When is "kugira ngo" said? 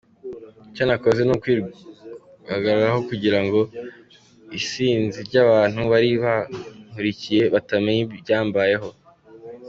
3.09-3.59